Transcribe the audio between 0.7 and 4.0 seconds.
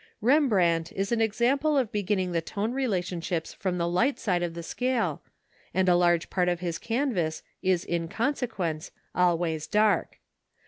is an example of beginning the tone relationships from the